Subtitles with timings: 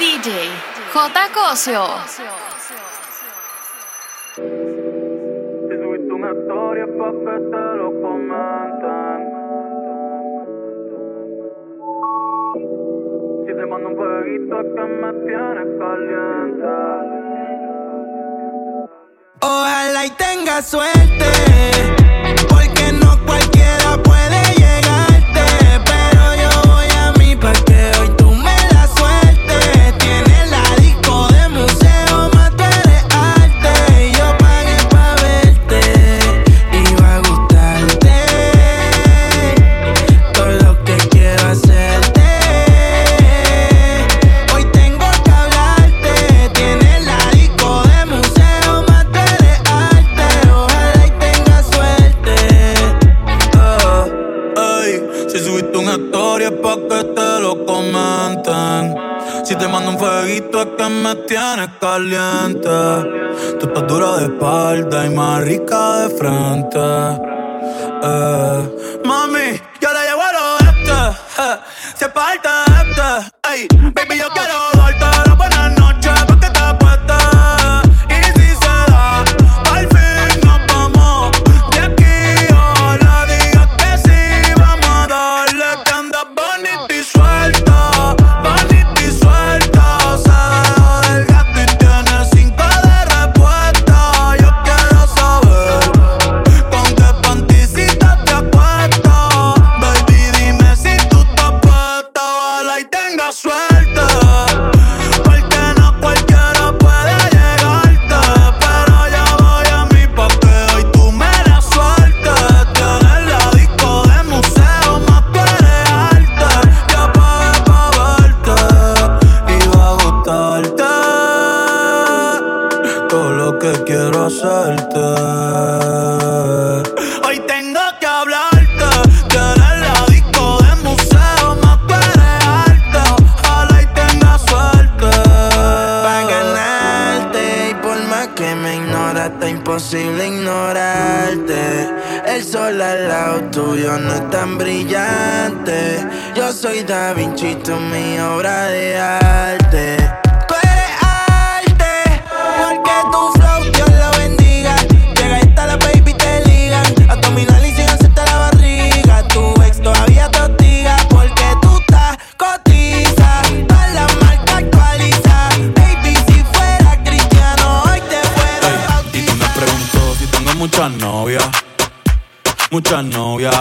[0.00, 0.28] DJ
[0.94, 1.28] J.
[1.34, 1.84] Cosio.
[4.34, 9.20] Si subiste una historia pa' que te lo comenten.
[13.44, 16.76] Si te mando un jueguito que me tienes caliente.
[19.42, 21.28] Ojalá y tenga suerte,
[60.40, 62.68] fueguito es que me tienes caliente.
[63.58, 66.78] Tú estás dura de espalda y más rica de frente.
[68.02, 71.18] Eh, mami, yo le llevo al oeste.
[71.38, 71.56] Eh,
[71.96, 72.48] si es parte
[72.80, 73.52] este.
[73.52, 74.69] Ey, baby, yo quiero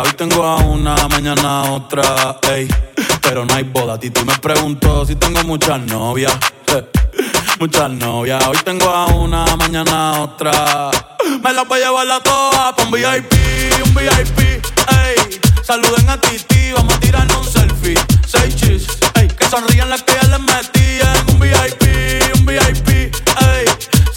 [0.01, 2.67] hoy tengo a una, mañana otra, ey.
[3.21, 3.99] Pero no hay boda.
[3.99, 6.33] Titi me preguntó si tengo muchas novias.
[6.67, 6.85] eh.
[7.59, 10.91] Muchas novias, hoy tengo a una, mañana otra.
[11.43, 13.33] Me las voy a llevar a todas pa' un VIP,
[13.85, 15.39] un VIP, ey.
[15.63, 17.95] Saluden a Titi, vamos a tirarnos un selfie.
[18.25, 19.27] Seis chis, ey.
[19.27, 23.65] Que sonrían las que ya les metí en un VIP, un VIP, ey.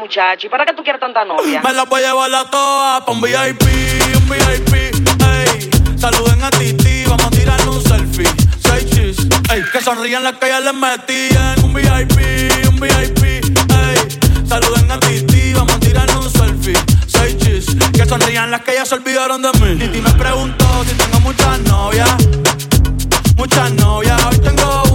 [0.00, 1.60] Muchacho, ¿y para qué tú quieres tanta novia?
[1.60, 3.62] Me la voy a llevar a todas pa' un VIP,
[4.16, 5.70] un VIP, ey.
[5.98, 8.26] Saluden a Titi, vamos a tirarnos un selfie.
[8.64, 9.18] Seis chis,
[9.52, 9.62] ey.
[9.70, 12.18] Que sonrían las que ya les metí en un VIP,
[12.66, 14.48] un VIP, ey.
[14.48, 16.78] Saluden a Titi, vamos a tirarnos un selfie.
[17.06, 19.78] Seis chis, que sonrían las que ya se olvidaron de mí.
[19.78, 22.10] Titi me preguntó si tengo muchas novias.
[23.36, 24.89] Muchas novias, hoy tengo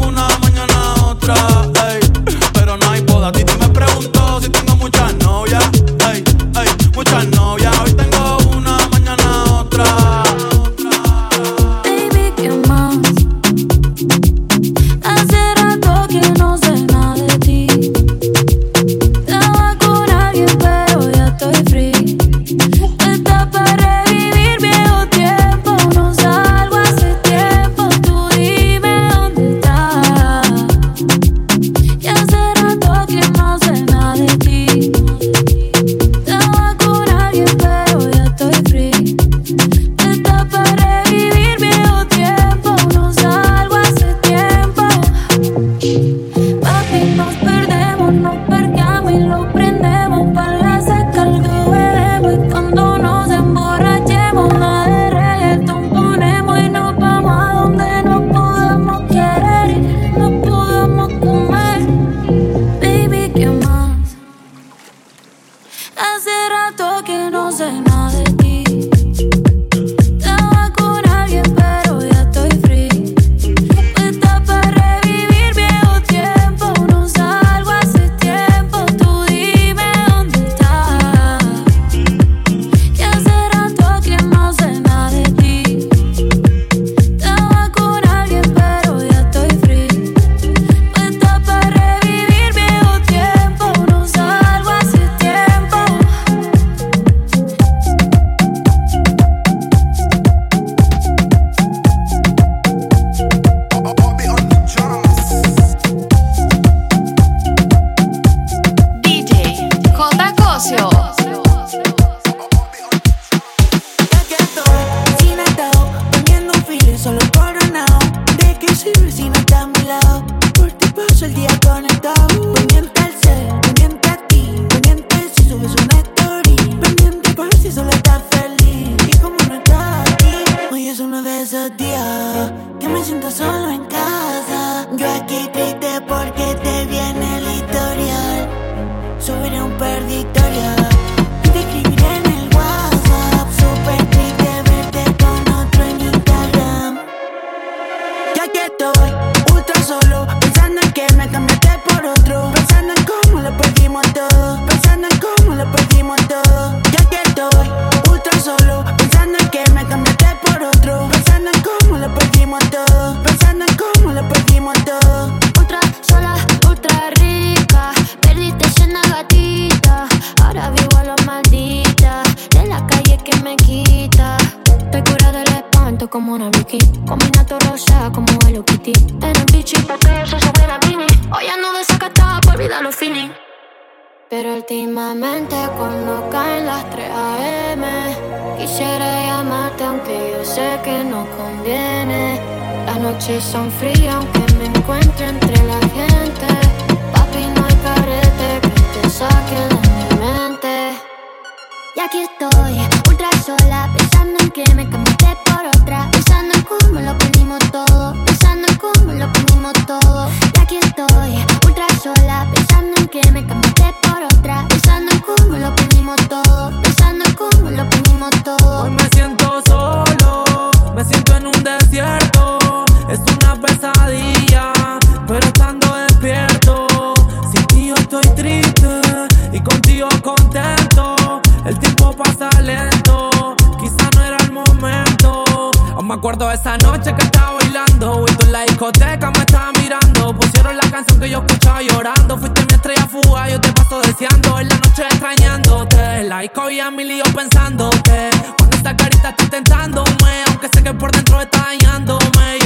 [231.65, 235.71] El tiempo pasa lento, quizá no era el momento.
[235.95, 238.23] Aún me acuerdo de esa noche que estaba bailando.
[238.27, 240.35] Y tú en la discoteca me estaba mirando.
[240.35, 242.37] Pusieron la canción que yo escuchaba llorando.
[242.37, 244.59] Fuiste mi estrella fuga, yo te paso deseando.
[244.59, 246.23] En la noche extrañándote.
[246.25, 248.29] La disco y a mi lío pensándote.
[248.57, 250.43] Cuando esa carita estoy tentándome.
[250.49, 252.64] Aunque sé que por dentro está dañándome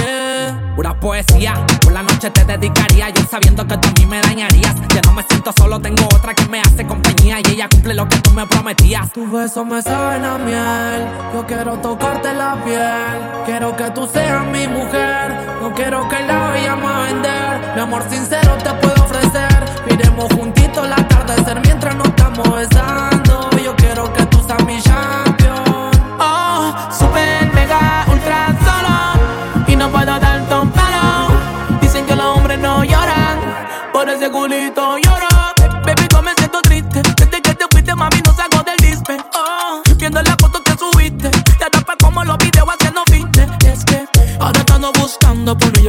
[0.80, 1.56] pura poesía.
[1.82, 4.74] Por la noche te dedicaría, yo sabiendo que tú a mí me dañarías.
[4.96, 8.08] Ya no me siento solo, tengo otra que me hace compañía y ella cumple lo
[8.08, 9.12] que tú me prometías.
[9.12, 13.20] Tus besos me saben a miel, yo quiero tocarte la piel.
[13.46, 17.76] Quiero que tú seas mi mujer, no quiero que la vayamos a vender.
[17.76, 23.19] Mi amor sincero te puedo ofrecer, iremos juntitos al atardecer mientras nos estamos besando.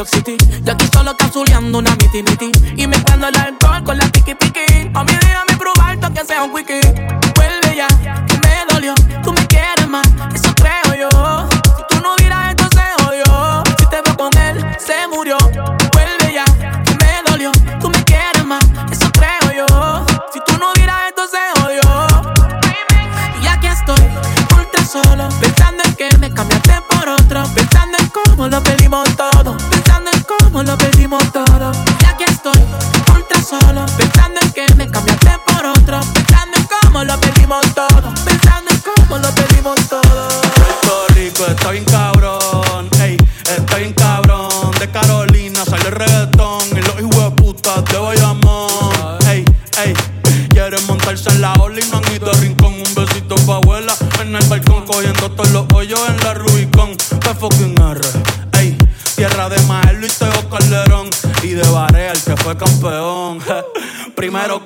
[0.00, 2.50] Yo aquí solo cazuleando una miti miti.
[2.74, 4.34] Y mezclando el alcohol con la piqui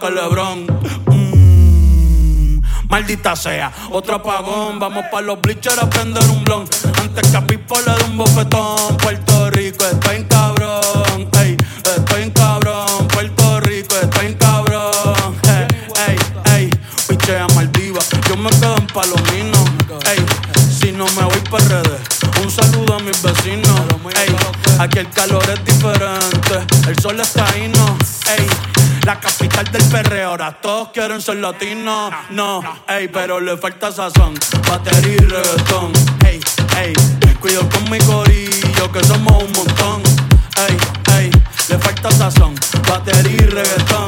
[0.05, 0.67] que Lebron.
[1.07, 4.79] Mm, maldita sea, otro apagón.
[4.79, 6.65] Vamos para los bleachers a prender un blon.
[7.01, 8.97] Antes que a Pipo le dé un bofetón.
[8.99, 9.34] Puerto
[31.23, 31.37] quieren ser
[32.31, 34.35] no, ey, pero le falta sazón,
[34.69, 35.93] batería y reggaetón,
[36.27, 36.41] ey,
[36.79, 36.93] ey,
[37.25, 40.03] me cuido con mi corillo que somos un montón,
[40.69, 40.77] ey,
[41.19, 41.31] ey,
[41.69, 42.55] le falta sazón,
[42.89, 44.04] batería y reggaetón.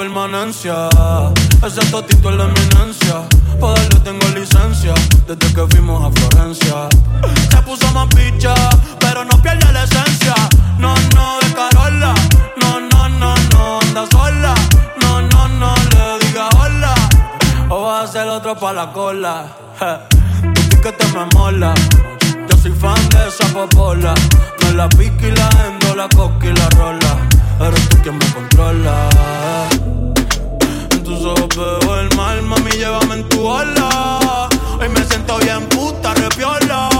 [0.00, 0.88] permanencia.
[1.62, 3.16] Ese totito es la eminencia.
[3.60, 4.94] Para darle tengo licencia.
[5.26, 6.88] Desde que fuimos a Florencia.
[7.50, 8.54] Se puso más picha,
[8.98, 10.34] pero no pierde la esencia.
[10.78, 12.14] No, no, de Carola.
[12.62, 14.54] No, no, no, no, anda sola.
[15.02, 16.94] No, no, no, le diga hola.
[17.68, 19.48] O vas a hacer otro pa' la cola.
[19.80, 20.70] Je.
[20.70, 21.74] Tu que te me mola.
[22.48, 24.14] Yo soy fan de esa popola.
[24.62, 27.18] Me la pica y la endo, la coca y la rola.
[27.60, 29.10] Eres tú quien me controla
[31.20, 34.48] tus ojos veo el mal, mami, llévame en tu ala.
[34.80, 36.99] Hoy me siento bien puta, repiola.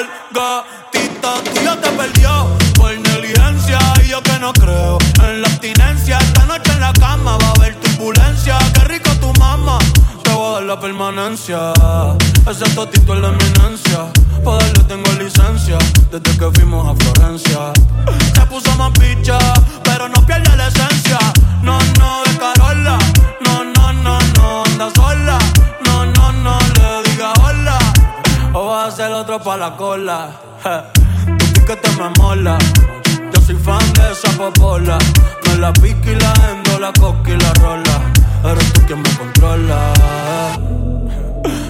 [0.00, 3.78] el gatito tuyo te perdió por negligencia.
[4.04, 6.18] Y yo que no creo en la abstinencia.
[6.18, 8.58] Esta noche en la cama va a haber turbulencia.
[8.74, 9.78] Qué rico tu mamá.
[10.22, 11.72] Te voy a dar la permanencia.
[12.50, 14.12] Ese totito es la eminencia.
[14.44, 15.78] Para darle tengo licencia.
[16.10, 17.72] Desde que fuimos a Florencia.
[18.34, 19.38] Se puso más picha,
[19.84, 21.18] pero no pierde la esencia.
[21.62, 22.33] No, no,
[29.38, 30.30] pa' la cola.
[30.62, 30.74] Je.
[31.38, 32.58] Tu piquete me mola.
[33.32, 34.98] Yo soy fan de esa popola.
[35.46, 37.96] Me la pique y la endo, la coca y la rola.
[38.44, 39.92] Eres tú quien me controla.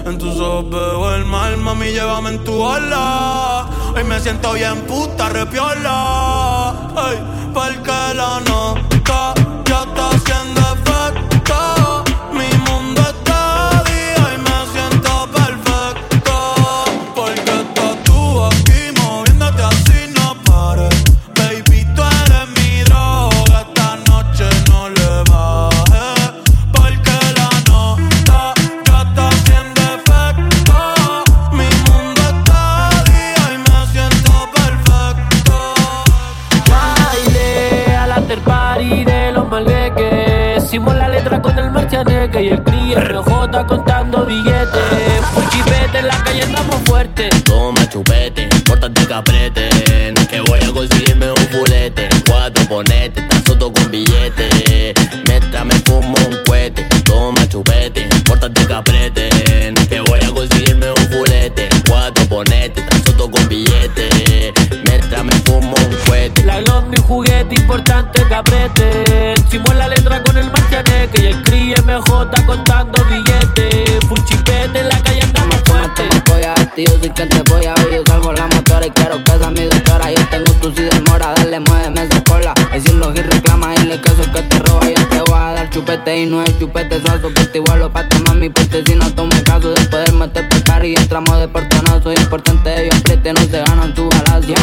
[0.05, 3.67] En tus ojos veo el mal, mami, llévame en tu ola.
[3.95, 6.73] Hoy me siento bien puta, repiola.
[6.95, 7.17] Ay,
[7.53, 9.33] porque la nota
[9.65, 10.64] ya está haciendo
[42.41, 45.21] y el CRI, el contando billetes.
[45.33, 47.29] Por chipete en la calle andamos fuerte.
[47.45, 49.69] Toma chupete, pórtate caprete.
[50.29, 52.09] Que voy a conseguirme un fulete.
[52.27, 54.93] Cuatro ponete, estás soto con billete.
[55.27, 56.83] Mientras me fumo un cohete.
[57.05, 59.29] Toma chupete, pórtate caprete.
[59.87, 61.69] Que voy a conseguirme un fulete.
[61.87, 64.53] Cuatro ponete, estás soto con billete.
[64.85, 66.43] Mientras me fumo un cohete.
[66.43, 69.35] La gloria mi juguete importante caprete.
[69.49, 74.05] Simón la letra con el mar que el CRI MJ contando billetes.
[74.09, 76.25] Fuchipete en la calle andamos fuertes.
[76.75, 79.51] Tío, soy que te voy a ver, yo salgo la motora y quiero que seas
[79.51, 80.11] mi doctora.
[80.11, 82.53] Yo tengo tu si demora, dale, muéveme esa cola.
[82.75, 84.85] Y si y reclama, dile que soy que te roba.
[84.85, 88.09] Yo te voy a dar chupete y no es chupete suazo, que te igualo pa'
[88.09, 88.83] tomar mi parte.
[88.85, 92.01] Si no tomo caso, después del meter par y entramos de portonazo.
[92.03, 94.43] Soy importante, ellos apriete, no se ganan tu balas.
[94.43, 94.53] Y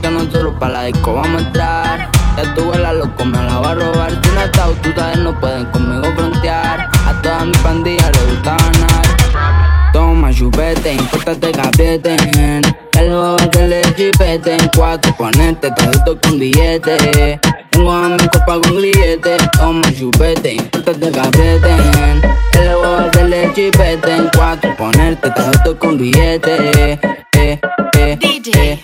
[0.00, 2.21] que no solo pa' la disco vamos a entrar.
[2.36, 4.20] Ya tu la loco me la va a robar.
[4.22, 6.88] Tú no estás, tú sabes, no pueden conmigo frontear.
[7.06, 9.92] A toda mi pandilla le gusta ganar.
[9.92, 12.62] Toma, chupete, impórtate que aprieten.
[12.98, 17.38] El joven que le chipete en cuatro, ponete todo con billete.
[17.70, 22.22] Tengo a mi copa con grillete, toma chupete, importate que aprieten.
[22.54, 26.98] El joven que le chipete en cuatro, ponerte todo con billete.
[27.32, 27.60] Eh,
[27.96, 28.72] eh, DJ.
[28.72, 28.80] Eh.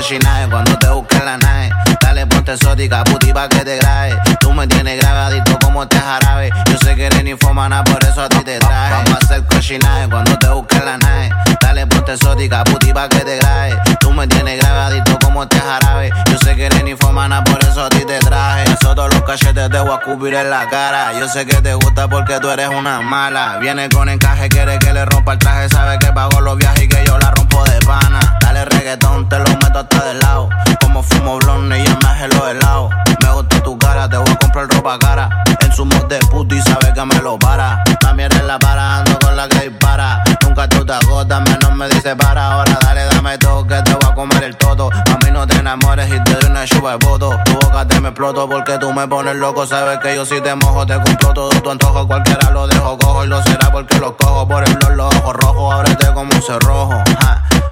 [0.00, 1.74] Cuando te busque la night.
[2.00, 4.18] Dale, ponte exótica, puti pa' que te grabe.
[4.40, 6.50] Tú me tienes grabadito como te jarabe.
[6.70, 8.94] Yo sé que eres ni infomana, por eso a ti te traje.
[8.94, 11.34] Vamos a hacer Shinai cuando te busque la night.
[11.60, 13.78] Dale, ponte exótica, puti pa' que te grabe.
[14.00, 16.10] Tú me tienes grabadito como te jarabe.
[16.32, 18.70] Yo sé que eres ni infomana, por eso a ti te traje.
[18.70, 21.12] Nosotros los cachetes te voy a cubrir en la cara.
[21.20, 23.58] Yo sé que te gusta porque tú eres una mala.
[23.58, 25.68] Viene con encaje, quiere que le rompa el traje.
[25.68, 28.39] Sabe que pago los viajes y que yo la rompo de pana.
[28.60, 30.50] Dale reggaetón, te lo meto hasta del lado.
[30.82, 32.90] Como fumo blonde y ya me los helados.
[33.22, 35.30] Me gusta tu cara, te voy a comprar ropa cara.
[35.60, 37.82] En su mod de puto y sabe que me lo para.
[38.00, 40.22] También en la para, ando con la que dispara.
[40.50, 42.54] Nunca tú te agotas, menos me dice para.
[42.54, 44.90] Ahora dale, dame todo que te voy a comer el toto.
[44.92, 47.38] A mí no te enamores y te doy una chupa de voto.
[47.44, 49.64] Tu boca te me exploto porque tú me pones loco.
[49.64, 52.04] Sabes que yo si te mojo te cumplo todo tu antojo.
[52.04, 55.36] Cualquiera lo dejo cojo y lo será porque lo cojo por el blog, los ojos
[55.36, 55.74] rojos.
[55.74, 57.00] Ábrete como un cerrojo.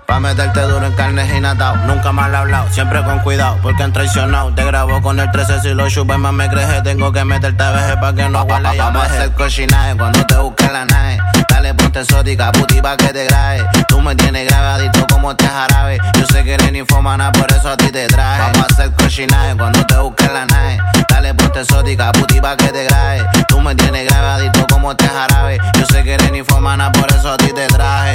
[0.07, 1.77] Pa' meterte duro en carne y natao.
[1.79, 4.55] Nunca mal hablado, siempre con cuidado, porque han traicionado.
[4.55, 6.81] Te grabo con el 13 si lo chupas más me creje.
[6.83, 10.37] Tengo que meterte a veje pa' que no huela Vamos a hacer cochinaje cuando te
[10.37, 11.19] busque la nave.
[11.49, 13.65] Dale ponte exótica, puti pa' que te grabe.
[13.89, 15.99] Tú me tienes grabadito como este jarabe.
[16.19, 18.43] Yo sé que eres infomana, por eso a ti te traje.
[18.53, 20.79] Vamos a hacer cochinaje cuando te busque la nave.
[21.09, 23.25] Dale ponte exótica, puti pa' que te grabe.
[23.49, 25.59] Tú me tienes grabadito como este jarabe.
[25.79, 28.13] Yo sé que eres infomana, por eso a ti te traje.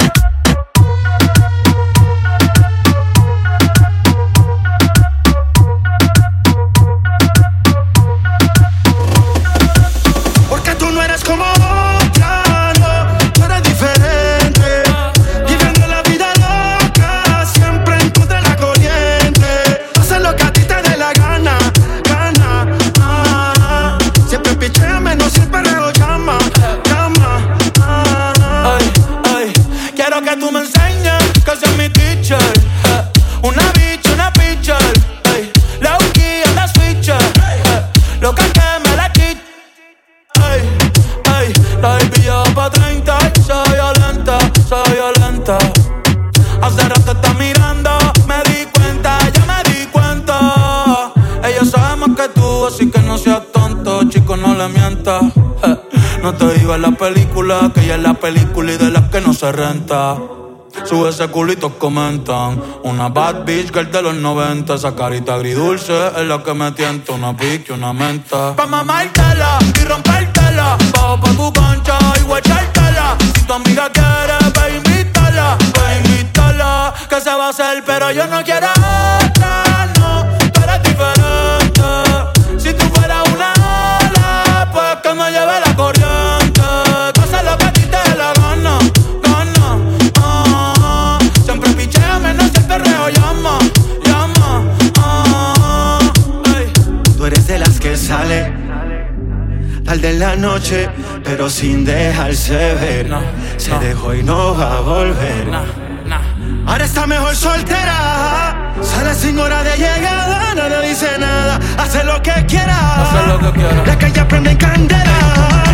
[60.84, 62.60] Sube ese culito, comentan.
[62.82, 64.74] Una bad bitch girl de los 90.
[64.74, 67.12] Esa carita agridulce es la que me tienta.
[67.12, 68.54] Una pique, una menta.
[68.56, 70.76] Pa' mamártela y rompértela.
[70.92, 73.16] Bajo pa' tu concha y guachártela.
[73.34, 75.56] Si tu amiga quiere, ve invítala.
[75.74, 76.94] Ve invítala.
[77.08, 78.68] Que se va a hacer, pero yo no quiero
[99.84, 100.88] tarde en la noche,
[101.22, 103.08] pero sin dejarse ver.
[103.56, 105.48] Se dejó y no va a volver.
[106.66, 108.72] Ahora está mejor soltera.
[108.80, 111.60] Sale sin hora de llegada, no le dice nada.
[111.78, 112.78] Hace lo que quiera.
[113.86, 115.64] La calle prende en candela.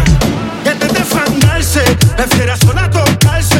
[0.64, 1.82] Y antes de fangarse,
[2.16, 3.59] prefiere sola tocarse.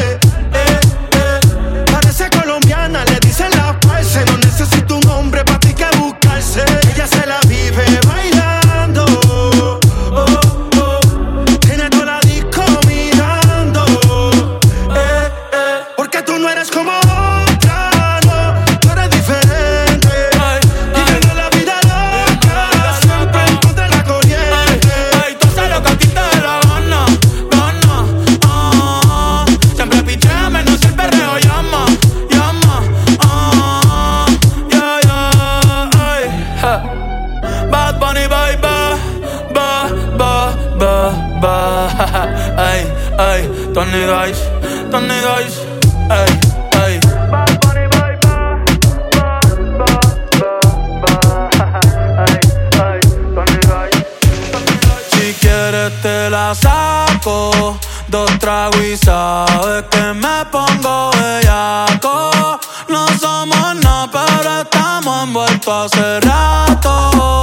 [59.89, 62.59] Que me pongo bellaco.
[62.87, 67.39] No somos nada, pero estamos envueltos hace rato.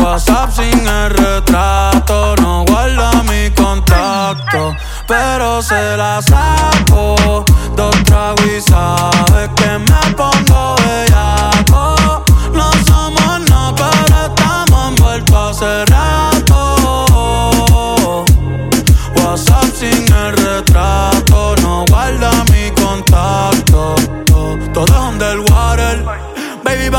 [0.00, 3.50] WhatsApp sin el retrato, no guarda mi
[5.06, 7.44] pero se la saco.
[7.74, 10.05] Dos tragos y sabes que me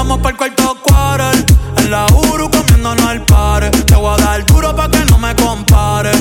[0.07, 1.45] vamos para el cuarto quarter.
[1.77, 3.69] En la Uru comiéndonos el pare.
[3.69, 6.11] Te voy a dar duro pa' que no me compare.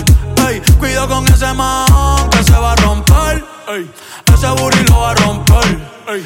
[0.48, 3.44] Ey, cuido con ese man que se va a romper.
[3.68, 3.90] Ey,
[4.34, 5.78] ese booty lo va a romper.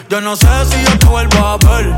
[0.08, 1.94] Yo no sé si yo te vuelvo a ver.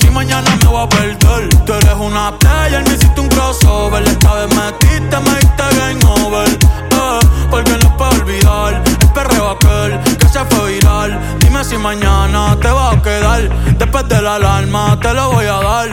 [0.00, 1.48] Si mañana me voy a perder.
[1.66, 4.02] Tú eres una player, me hiciste un crossover.
[4.06, 6.48] Esta vez metiste, me diste game over.
[6.48, 11.18] Eh, porque no puedo olvidar el perreo aquel que se fue viral.
[11.40, 13.48] Dime si mañana te va a quedar.
[13.78, 15.88] Después de la alarma te lo voy a dar.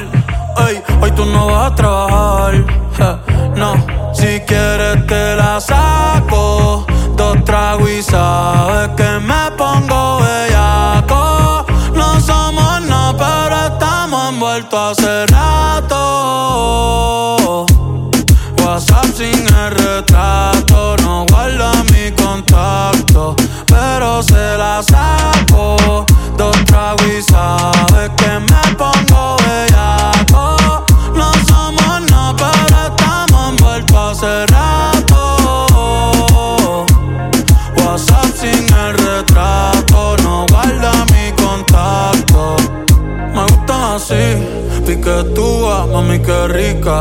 [0.68, 2.54] Ey, hoy tú no vas a trabajar.
[3.56, 3.76] No,
[4.14, 6.86] si quieres te la saco.
[7.16, 9.07] Dos tragos y sabes que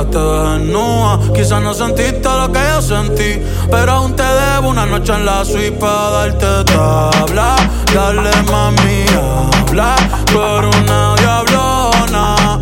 [0.05, 1.19] te desnuda.
[1.35, 5.45] Quizás no sentiste lo que yo sentí, pero aún te debo una noche en la
[5.45, 7.57] suite para darte tabla.
[7.95, 9.05] Dale mami,
[9.69, 12.61] habla, tú eres una diablona.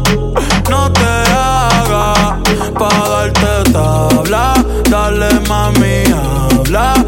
[0.70, 2.36] No te hagas
[2.78, 4.54] para darte tabla.
[4.90, 7.03] Dale mami, habla.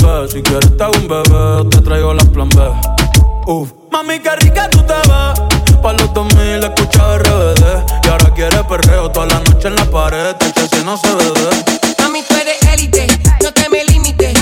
[0.00, 2.62] Si quieres te hago un bebé, te traigo las plan B.
[3.46, 3.72] Uf.
[3.90, 5.80] Mami, qué rica tú te ves.
[5.82, 7.84] Pa' los 2000 escucha RBD.
[8.04, 10.34] Y ahora quieres perreo toda la noche en la pared.
[10.40, 11.50] Este si no se bebe.
[11.98, 13.06] Mami, tú eres élite,
[13.42, 14.32] no te me limites.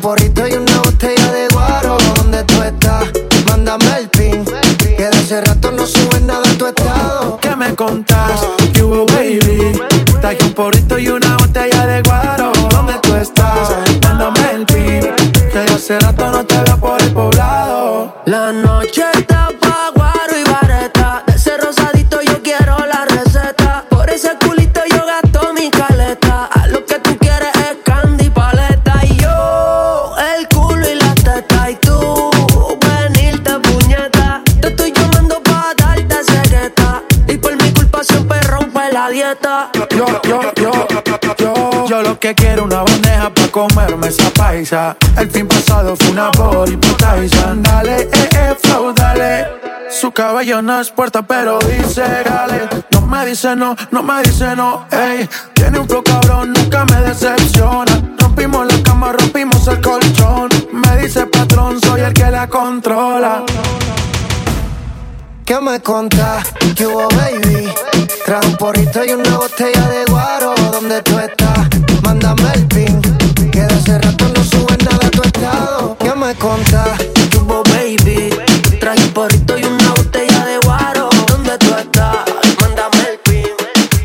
[0.00, 3.04] Un porrito y una botella de guaro, ¿dónde tú estás?
[3.46, 4.46] Mándame el pin,
[4.80, 7.38] que de hace rato no sube nada a tu estado.
[7.38, 8.46] ¿Qué me contás?
[8.72, 9.78] ¿Qué hubo, baby?
[10.06, 11.09] Está un porrito y
[43.68, 44.96] comerme esa paisa.
[45.18, 46.78] El fin pasado fue una body
[47.62, 49.46] Dale, eh, eh, flow, dale.
[49.90, 52.68] Su cabello no es puerta, pero dice dale.
[52.90, 55.28] No me dice no, no me dice no, ey.
[55.52, 58.00] Tiene un flow cabrón, nunca me decepciona.
[58.18, 60.48] Rompimos la cama, rompimos el colchón.
[60.72, 63.42] Me dice patrón, soy el que la controla.
[65.44, 66.46] ¿Qué me contás?
[66.76, 67.68] ¿Qué hubo, baby?
[68.24, 70.54] Trae un porrito y una botella de guaro.
[70.72, 71.68] ¿Dónde tú estás?
[72.02, 73.19] Mándame el pin.
[73.60, 75.96] Que de hace rato no sube nada a tu estado.
[75.98, 76.98] ¿Qué me contás?
[77.30, 78.30] ¿Qué hubo, baby?
[78.80, 81.10] Trae un porrito y una botella de guaro.
[81.26, 82.24] ¿Dónde tú estás?
[82.58, 83.52] Mándame el pin.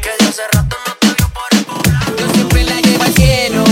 [0.01, 3.63] Que de hace rato no te vio por el Yo siempre la llevo al cielo.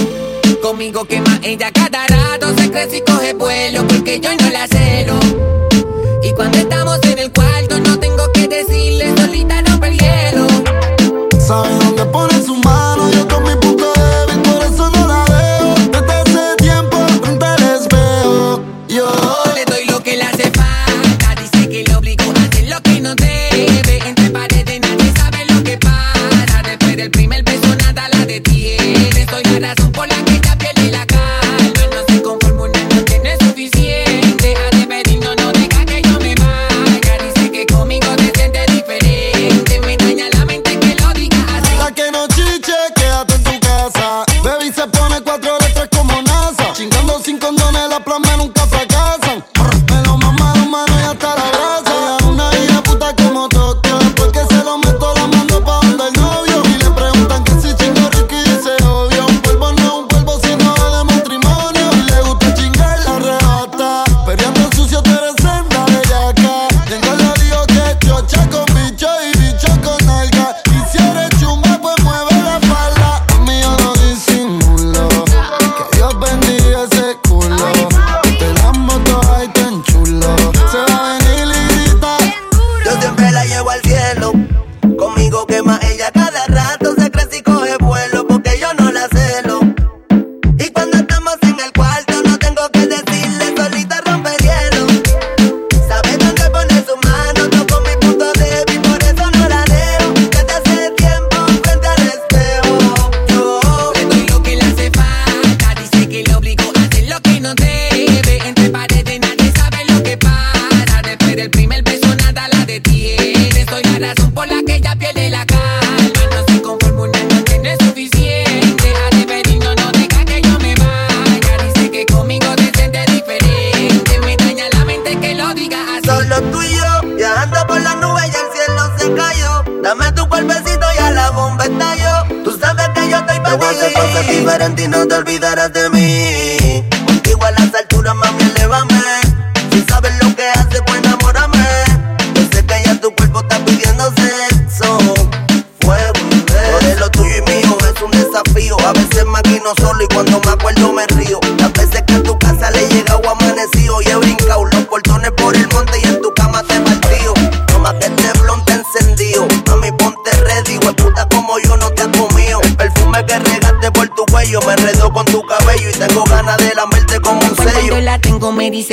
[0.61, 2.55] Conmigo quema ella cada rato.
[2.57, 3.85] Se crece y coge vuelo.
[3.85, 5.12] Porque yo no la celo.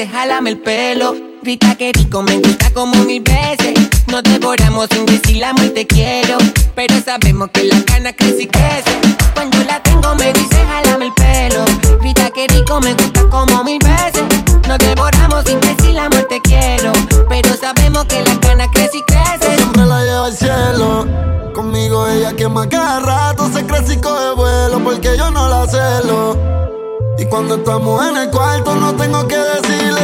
[0.00, 1.14] Dice jálame el pelo.
[1.42, 3.74] Grita que rico, me gusta como mil veces.
[4.06, 6.38] Nos devoramos sin decir la muerte quiero.
[6.74, 8.92] Pero sabemos que la gana crece y crece.
[9.34, 11.64] Cuando la tengo me dice jálame el pelo
[12.00, 14.24] Grita que rico, me gusta como mil veces.
[14.68, 16.92] Nos devoramos sin decir la muerte quiero.
[17.28, 19.56] Pero sabemos que la gana crece y crece.
[19.56, 21.06] Siempre la lleva al cielo.
[21.54, 26.79] Conmigo ella quema cada rato, se crece y vuelo porque yo no la celo.
[27.20, 30.00] Y cuando estamos en el cuarto no tengo que decirle,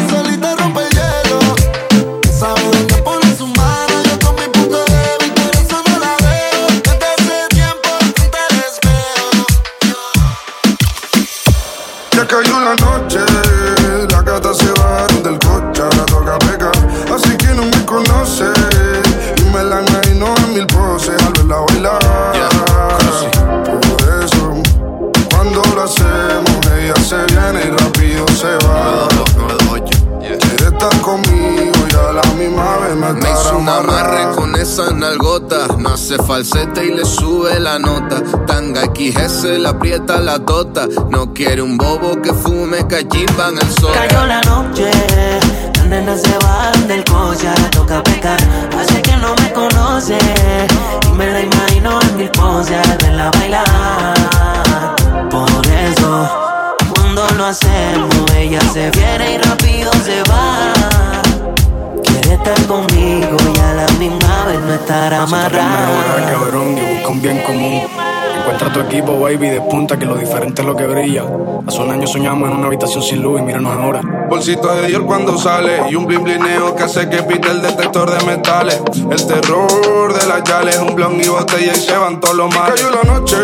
[34.76, 35.78] esas nalgotas.
[35.78, 38.22] Nace falsete y le sube la nota.
[38.46, 40.86] Tanga XS la aprieta la tota.
[41.08, 43.92] No quiere un bobo que fume cachimba en el sol.
[43.94, 44.90] Cayó la noche,
[45.76, 47.48] las nenas se van del coche.
[47.70, 48.38] Toca pecar.
[48.78, 50.18] Hace que no me conoce.
[51.08, 52.98] Y me la imagino en mil poses.
[52.98, 53.64] De la bailar.
[55.30, 56.28] Por eso,
[56.94, 60.72] cuando lo hacemos, ella se viene y rápido se va.
[62.02, 63.65] Quiere estar conmigo ya
[64.66, 66.30] no estar amarrada.
[66.30, 67.82] cabrón, y busca un bien común.
[68.38, 71.24] Encuentra tu equipo, baby, despunta que lo diferente es lo que brilla.
[71.66, 74.00] Hace un año soñamos en una habitación sin luz y míranos ahora.
[74.28, 78.10] Bolsito de Dior cuando sale y un blin blineo que hace que pite el detector
[78.10, 78.80] de metales.
[79.10, 82.80] El terror de las yales, un blon y botella y se van todos los males.
[82.80, 83.36] Cayó la noche,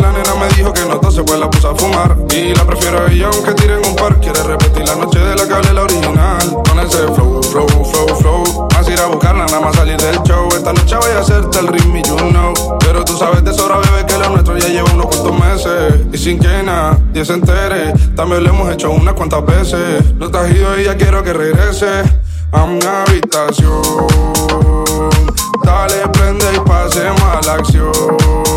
[0.00, 2.16] la nena me dijo que no se pues la puse a fumar.
[2.34, 4.18] Y la prefiero a ella aunque tiren un par.
[4.20, 6.62] Quiere repetir la noche de la cable, la original.
[6.68, 8.69] Con ese flow, flow, flow, flow.
[9.00, 10.46] A buscarla, nada más salir del show.
[10.48, 12.52] Esta noche voy a hacerte el ritmo, you know.
[12.80, 15.94] Pero tú sabes de sobra, bebé, que lo nuestro ya lleva unos cuantos meses.
[16.12, 20.12] Y sin que nadie se entere, también lo hemos hecho unas cuantas veces.
[20.16, 22.02] No estás ido y ya quiero que regrese
[22.52, 24.06] a mi habitación.
[25.64, 28.49] Dale, prende y pase mala acción.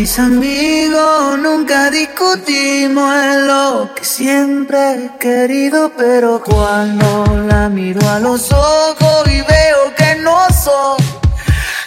[0.00, 8.18] Mis amigos, nunca discutimos en lo que siempre he querido, pero cuando la miro a
[8.18, 10.96] los ojos y veo que no son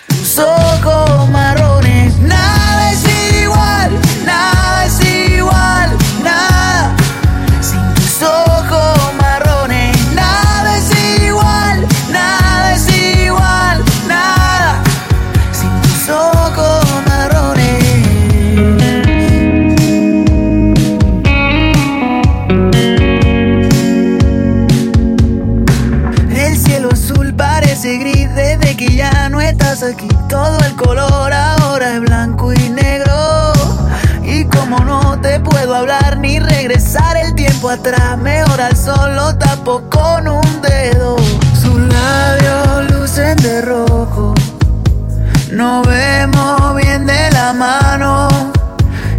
[0.07, 1.82] tus ojos marrones,
[37.73, 41.15] atrás, mejor al sol lo tapo con un dedo.
[41.59, 44.33] Sus labios lucen de rojo.
[45.51, 48.27] No vemos bien de la mano.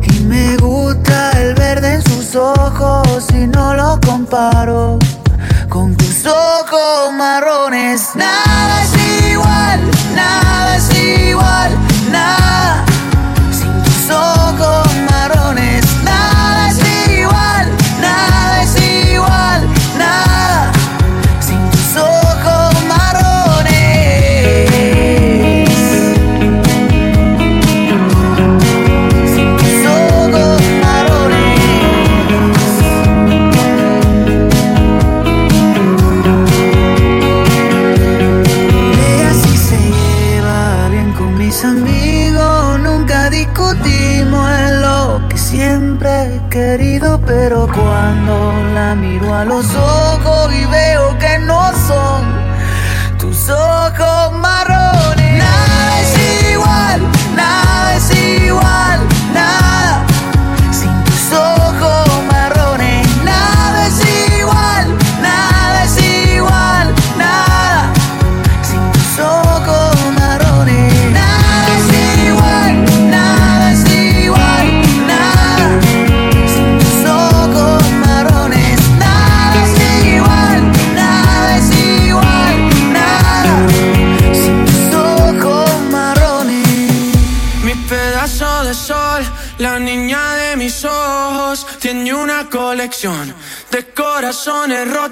[0.02, 4.98] Y me gusta el verde en sus ojos y no lo comparo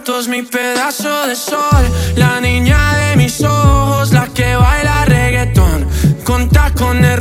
[0.03, 1.85] Mi pedazo de sol,
[2.17, 5.87] la niña de mis ojos, la que baila reggaetón.
[6.25, 7.21] Con tacones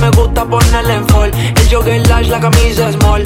[0.00, 1.30] me gusta ponerle en fall.
[1.34, 3.22] El jogger large, la camisa small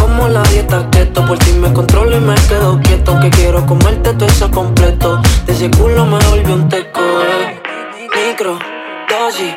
[0.00, 3.18] Como la dieta keto Por ti me controlo y me quedo quieto.
[3.20, 5.20] Que quiero comerte todo eso completo.
[5.46, 7.00] De ese culo me volvió un teco.
[8.14, 8.58] Micro,
[9.08, 9.54] dosis,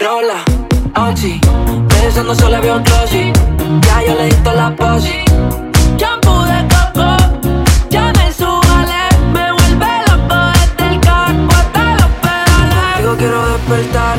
[0.00, 0.42] rola,
[1.08, 1.40] oxi.
[1.88, 3.32] Pensando solo veo un glossy
[3.82, 5.24] Ya yo le di la posi.
[5.96, 7.16] Shampoo de coco,
[7.90, 12.98] ya me subale, me vuelve loco desde el carro hasta los pedales.
[12.98, 14.18] Digo quiero despertar,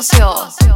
[0.00, 0.67] De